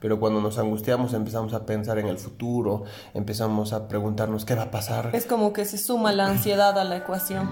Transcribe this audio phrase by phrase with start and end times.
[0.00, 4.64] Pero cuando nos angustiamos empezamos a pensar en el futuro, empezamos a preguntarnos qué va
[4.64, 5.10] a pasar.
[5.12, 7.48] Es como que se suma la ansiedad a la ecuación.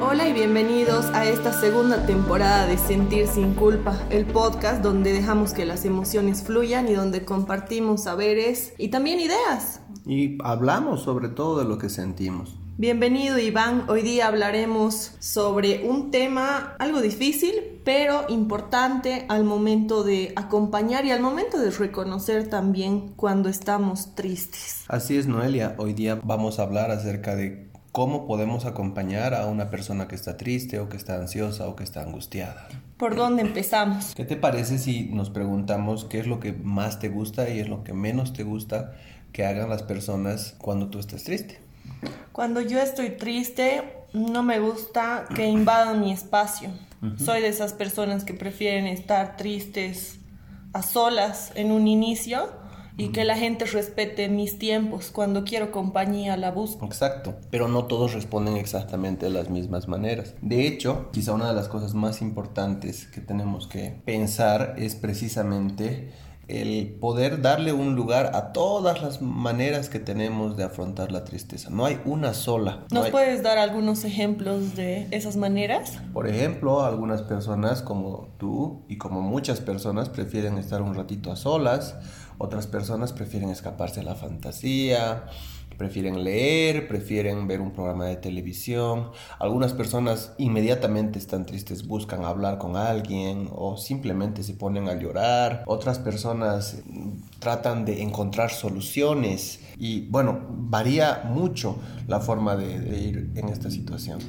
[0.00, 5.52] Hola y bienvenidos a esta segunda temporada de Sentir sin culpa, el podcast donde dejamos
[5.52, 9.80] que las emociones fluyan y donde compartimos saberes y también ideas.
[10.06, 12.63] Y hablamos sobre todo de lo que sentimos.
[12.76, 17.54] Bienvenido Iván, hoy día hablaremos sobre un tema algo difícil,
[17.84, 24.82] pero importante al momento de acompañar y al momento de reconocer también cuando estamos tristes.
[24.88, 29.70] Así es, Noelia, hoy día vamos a hablar acerca de cómo podemos acompañar a una
[29.70, 32.66] persona que está triste o que está ansiosa o que está angustiada.
[32.96, 34.16] ¿Por dónde empezamos?
[34.16, 37.68] ¿Qué te parece si nos preguntamos qué es lo que más te gusta y es
[37.68, 38.96] lo que menos te gusta
[39.30, 41.60] que hagan las personas cuando tú estás triste?
[42.34, 46.68] Cuando yo estoy triste, no me gusta que invadan mi espacio.
[47.16, 50.18] Soy de esas personas que prefieren estar tristes
[50.72, 52.48] a solas en un inicio
[52.96, 55.12] y que la gente respete mis tiempos.
[55.12, 56.84] Cuando quiero compañía, la busco.
[56.86, 60.34] Exacto, pero no todos responden exactamente de las mismas maneras.
[60.42, 66.10] De hecho, quizá una de las cosas más importantes que tenemos que pensar es precisamente
[66.48, 71.70] el poder darle un lugar a todas las maneras que tenemos de afrontar la tristeza.
[71.70, 72.84] No hay una sola.
[72.90, 75.98] ¿Nos puedes dar algunos ejemplos de esas maneras?
[76.12, 81.36] Por ejemplo, algunas personas como tú y como muchas personas prefieren estar un ratito a
[81.36, 81.96] solas,
[82.38, 85.24] otras personas prefieren escaparse a la fantasía,
[85.76, 89.10] prefieren leer, prefieren ver un programa de televisión.
[89.38, 95.64] Algunas personas inmediatamente están tristes, buscan hablar con alguien o simplemente se ponen a llorar.
[95.66, 101.76] Otras personas mm, tratan de encontrar soluciones y bueno, varía mucho
[102.06, 104.20] la forma de, de ir en esta situación.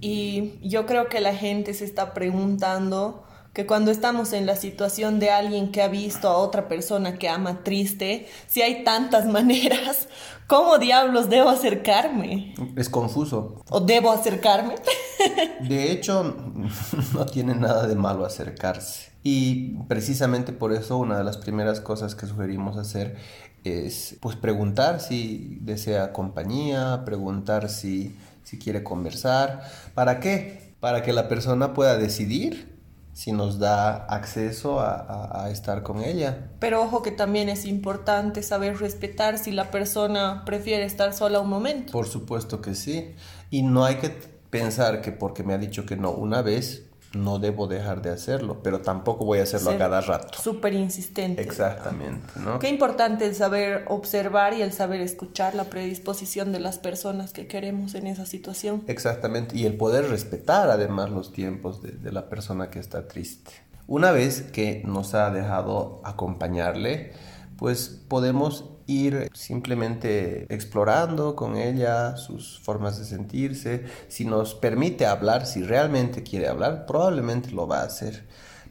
[0.00, 5.18] Y yo creo que la gente se está preguntando que cuando estamos en la situación
[5.18, 10.08] de alguien que ha visto a otra persona que ama triste, si hay tantas maneras,
[10.46, 12.54] ¿cómo diablos debo acercarme?
[12.76, 13.64] Es confuso.
[13.70, 14.76] ¿O debo acercarme?
[15.68, 16.36] De hecho,
[17.14, 19.10] no tiene nada de malo acercarse.
[19.22, 23.16] Y precisamente por eso una de las primeras cosas que sugerimos hacer
[23.64, 29.62] es pues preguntar si desea compañía, preguntar si, si quiere conversar.
[29.94, 30.72] ¿Para qué?
[30.80, 32.69] Para que la persona pueda decidir
[33.12, 36.50] si nos da acceso a, estar con ella.
[36.58, 41.48] Pero ojo que también es importante saber respetar si la persona prefiere estar sola un
[41.48, 41.92] momento.
[41.92, 43.14] Por supuesto que sí.
[43.50, 44.10] Y no hay que
[44.50, 48.60] pensar que porque me ha dicho que no una vez, no debo dejar de hacerlo,
[48.62, 50.38] pero tampoco voy a hacerlo a cada rato.
[50.40, 51.42] Súper insistente.
[51.42, 52.58] Exactamente, ¿no?
[52.58, 57.46] Qué importante el saber observar y el saber escuchar la predisposición de las personas que
[57.46, 58.84] queremos en esa situación.
[58.86, 63.50] Exactamente, y el poder respetar además los tiempos de, de la persona que está triste.
[63.88, 67.12] Una vez que nos ha dejado acompañarle,
[67.60, 73.84] pues podemos ir simplemente explorando con ella sus formas de sentirse.
[74.08, 78.26] Si nos permite hablar, si realmente quiere hablar, probablemente lo va a hacer.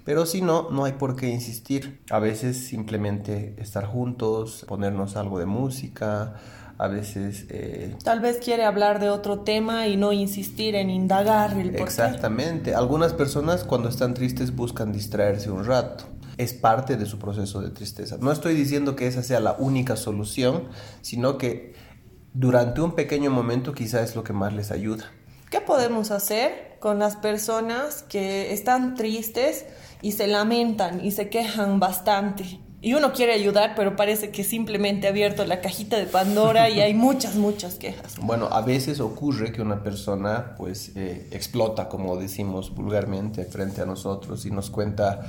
[0.06, 2.02] Pero si no, no hay por qué insistir.
[2.10, 6.34] A veces simplemente estar juntos, ponernos algo de música,
[6.80, 7.46] a veces...
[7.50, 11.82] Eh, Tal vez quiere hablar de otro tema y no insistir en indagar el por
[11.82, 12.74] Exactamente.
[12.74, 16.06] Algunas personas cuando están tristes buscan distraerse un rato
[16.40, 18.18] es parte de su proceso de tristeza.
[18.20, 20.70] No estoy diciendo que esa sea la única solución,
[21.02, 21.74] sino que
[22.34, 25.12] durante un pequeño momento quizá es lo que más les ayuda.
[25.52, 29.66] ¿Qué podemos hacer con las personas que están tristes
[30.02, 32.62] y se lamentan y se quejan bastante?
[32.82, 36.80] Y uno quiere ayudar, pero parece que simplemente ha abierto la cajita de Pandora y
[36.80, 38.16] hay muchas, muchas quejas.
[38.22, 43.86] Bueno, a veces ocurre que una persona pues eh, explota, como decimos vulgarmente, frente a
[43.86, 45.20] nosotros y nos cuenta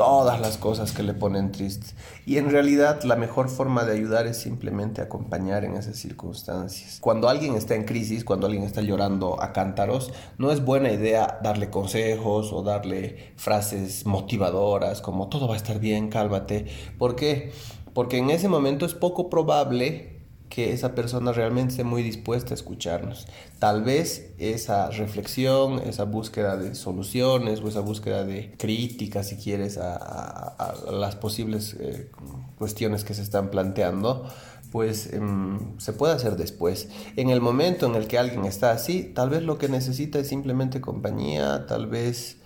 [0.00, 1.94] todas las cosas que le ponen tristes.
[2.24, 6.96] Y en realidad la mejor forma de ayudar es simplemente acompañar en esas circunstancias.
[7.02, 11.38] Cuando alguien está en crisis, cuando alguien está llorando a cántaros, no es buena idea
[11.42, 16.64] darle consejos o darle frases motivadoras como todo va a estar bien, cálmate.
[16.96, 17.52] ¿Por qué?
[17.92, 20.19] Porque en ese momento es poco probable
[20.50, 23.26] que esa persona realmente esté muy dispuesta a escucharnos.
[23.60, 29.78] Tal vez esa reflexión, esa búsqueda de soluciones o esa búsqueda de crítica, si quieres,
[29.78, 32.10] a, las posibles eh,
[32.58, 34.28] cuestiones que se están planteando,
[34.72, 36.88] pues em, se puede hacer después.
[37.14, 40.28] En el momento en el que alguien está así, tal vez lo que necesita es
[40.28, 42.38] simplemente compañía, tal vez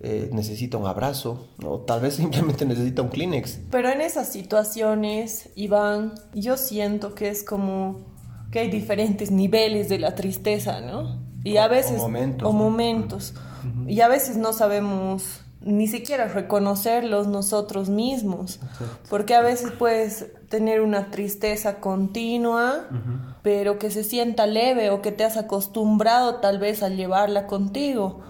[0.00, 3.60] eh, necesita un abrazo o tal vez simplemente necesita un Kleenex.
[3.70, 8.00] Pero en esas situaciones, Iván, yo siento que es como
[8.50, 11.20] que hay diferentes niveles de la tristeza, ¿no?
[11.42, 12.00] Y a veces...
[12.00, 12.48] O momentos.
[12.48, 13.34] O momentos.
[13.86, 18.60] Y a veces no sabemos ni siquiera reconocerlos nosotros mismos,
[19.08, 22.86] porque a veces puedes tener una tristeza continua,
[23.42, 28.20] pero que se sienta leve o que te has acostumbrado tal vez a llevarla contigo.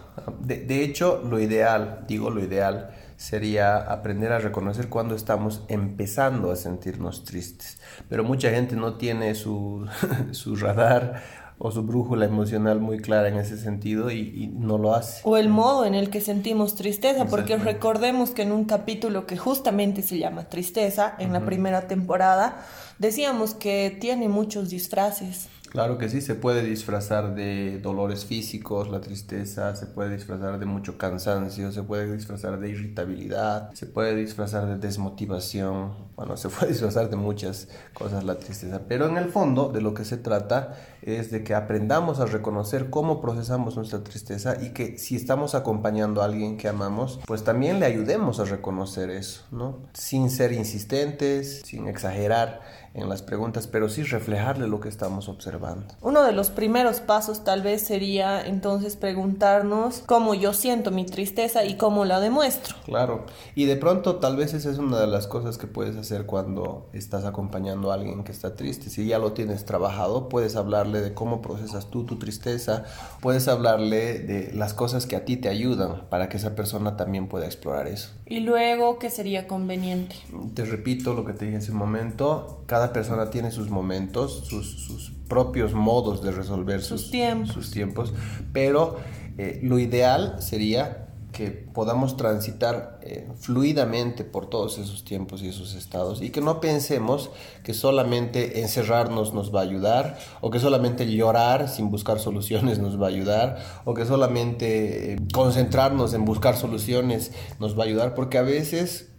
[0.40, 6.56] De, hecho, lo ideal, digo lo ideal, sería aprender a reconocer cuando estamos empezando a
[6.56, 7.80] sentirnos tristes.
[8.08, 9.86] Pero mucha gente no tiene su,
[10.32, 11.22] su radar
[11.58, 15.20] o su brújula emocional muy clara en ese sentido y, no lo hace.
[15.24, 19.36] O el modo en el que sentimos tristeza, porque recordemos que en un capítulo que
[19.36, 22.64] justamente se llama Tristeza, en la primera temporada,
[22.98, 25.48] decíamos que tiene muchos disfraces.
[25.74, 30.66] Claro que sí, se puede disfrazar de dolores físicos, la tristeza, se puede disfrazar de
[30.66, 36.70] mucho cansancio, se puede disfrazar de irritabilidad, se puede disfrazar de desmotivación, bueno, se puede
[36.70, 40.76] disfrazar de muchas cosas la tristeza, pero en el fondo de lo que se trata
[41.02, 46.22] es de que aprendamos a reconocer cómo procesamos nuestra tristeza y que si estamos acompañando
[46.22, 49.80] a alguien que amamos, pues también le ayudemos a reconocer eso, ¿no?
[49.92, 52.60] Sin ser insistentes, sin exagerar
[52.94, 55.86] en las preguntas, pero sí reflejarle lo que estamos observando.
[56.00, 61.64] Uno de los primeros pasos tal vez sería entonces preguntarnos cómo yo siento mi tristeza
[61.64, 62.76] y cómo la demuestro.
[62.84, 66.26] Claro, y de pronto tal vez esa es una de las cosas que puedes hacer
[66.26, 68.90] cuando estás acompañando a alguien que está triste.
[68.90, 72.84] Si ya lo tienes trabajado, puedes hablarle de cómo procesas tú tu tristeza,
[73.20, 77.26] puedes hablarle de las cosas que a ti te ayudan para que esa persona también
[77.26, 78.10] pueda explorar eso.
[78.26, 80.16] Y luego, ¿qué sería conveniente?
[80.54, 85.12] Te repito lo que te dije hace un momento, cada persona tiene sus momentos, sus,
[85.28, 88.12] propios modos de resolver sus, tiempos.
[88.52, 88.96] pero
[89.38, 91.04] eh, lo ideal sería
[91.34, 96.60] que podamos transitar eh, fluidamente por todos esos tiempos y esos estados y que no
[96.60, 97.30] pensemos
[97.64, 103.00] que solamente encerrarnos nos va a ayudar o que solamente llorar sin buscar soluciones nos
[103.00, 108.14] va a ayudar o que solamente eh, concentrarnos en buscar soluciones nos va a ayudar
[108.14, 109.10] porque a veces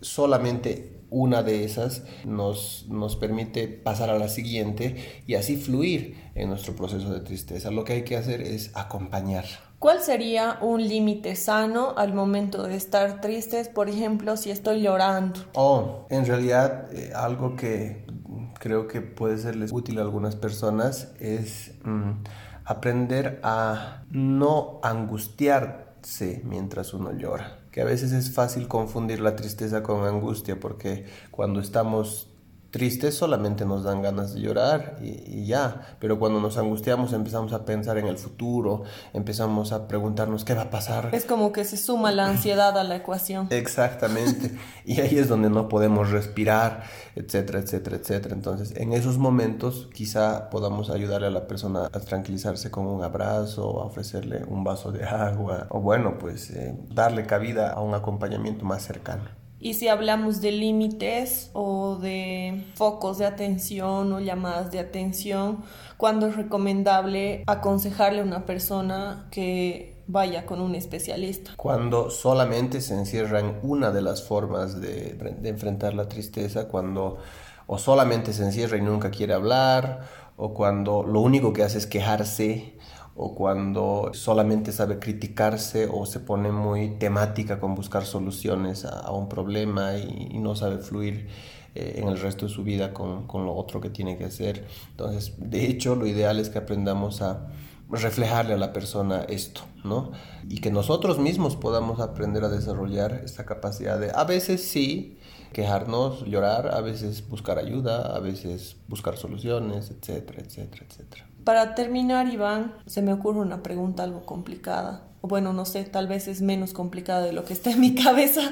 [0.00, 6.48] solamente una de esas nos, nos permite pasar a la siguiente y así fluir en
[6.48, 7.70] nuestro proceso de tristeza.
[7.70, 9.44] Lo que hay que hacer es acompañar.
[9.78, 13.68] ¿Cuál sería un límite sano al momento de estar tristes?
[13.68, 15.40] Por ejemplo, si estoy llorando.
[15.54, 18.06] Oh, en realidad eh, algo que
[18.58, 22.12] creo que puede serles útil a algunas personas es mm,
[22.64, 29.82] aprender a no angustiarse mientras uno llora que a veces es fácil confundir la tristeza
[29.82, 32.28] con angustia, porque cuando estamos
[32.74, 37.64] tristes solamente nos dan ganas de llorar y, ya, pero cuando nos angustiamos empezamos a
[37.64, 38.82] pensar en el futuro,
[39.12, 41.10] empezamos a preguntarnos qué va a pasar.
[41.12, 43.46] Es como que se suma la ansiedad a la ecuación.
[43.50, 46.82] Exactamente, y ahí es donde no podemos respirar,
[47.14, 48.34] etcétera, etcétera, etcétera.
[48.34, 53.82] Entonces, en esos momentos quizá podamos ayudarle a la persona a tranquilizarse con un abrazo,
[53.82, 58.64] a ofrecerle un vaso de agua, o bueno, pues eh, darle cabida a un acompañamiento
[58.64, 59.43] más cercano.
[59.60, 65.64] Y si hablamos de límites o de focos de atención o llamadas de atención,
[65.96, 71.52] cuando es recomendable aconsejarle a una persona que vaya con un especialista.
[71.56, 77.18] Cuando solamente se encierra en una de las formas de, de enfrentar la tristeza, cuando
[77.66, 80.06] o solamente se encierra y nunca quiere hablar,
[80.36, 82.74] o cuando lo único que hace es quejarse,
[83.16, 89.28] o cuando solamente sabe criticarse o se pone muy temática con buscar soluciones a, un
[89.28, 91.28] problema y, no sabe fluir
[91.74, 94.66] eh, en el resto de su vida con, con, lo otro que tiene que hacer.
[94.90, 97.48] Entonces, de hecho, lo ideal es que aprendamos a
[97.90, 100.12] reflejarle a la persona esto, ¿no?
[100.48, 105.18] Y que nosotros mismos podamos aprender a desarrollar esta capacidad de, a veces sí,
[105.52, 111.26] quejarnos, llorar, a veces buscar ayuda, a veces buscar soluciones, etcétera, etcétera, etcétera.
[111.44, 115.02] Para terminar, Iván, se me ocurre una pregunta algo complicada.
[115.20, 117.94] O bueno, no sé, tal vez es menos complicada de lo que está en mi
[118.02, 118.42] cabeza.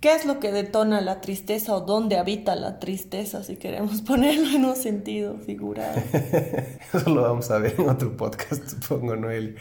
[0.00, 4.56] ¿Qué es lo que detona la tristeza o dónde habita la tristeza, si queremos ponerlo
[4.56, 6.00] en un sentido figurado?
[6.92, 9.56] Eso lo vamos a ver en otro podcast, supongo, Noel.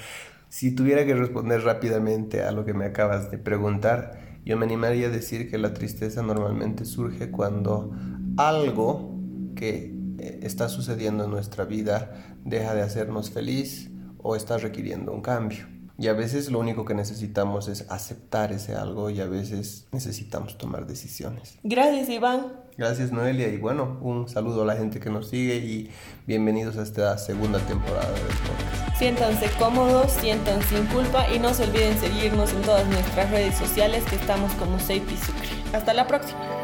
[0.49, 5.07] Si tuviera que responder rápidamente a lo que me acabas de preguntar, yo me animaría
[5.07, 7.91] a decir que la tristeza normalmente surge cuando
[8.37, 9.15] algo
[9.55, 9.98] que
[10.41, 13.89] está sucediendo en nuestra vida deja de hacernos feliz
[14.21, 15.67] o está requiriendo un cambio.
[15.97, 20.57] Y a veces lo único que necesitamos es aceptar ese algo y a veces necesitamos
[20.57, 21.57] tomar decisiones.
[21.61, 22.53] Gracias, Iván.
[22.77, 23.49] Gracias, Noelia.
[23.49, 25.89] Y bueno, un saludo a la gente que nos sigue y
[26.25, 28.97] bienvenidos a esta segunda temporada del podcast.
[28.97, 34.05] Siéntanse cómodos, sientan sin culpa y no se olviden seguirnos en todas nuestras redes sociales
[34.05, 35.49] que estamos como Seipi Sucre.
[35.73, 36.58] Hasta la próxima.